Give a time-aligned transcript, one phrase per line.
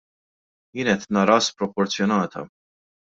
[0.79, 2.43] Jiena qed naraha sproporzjonata.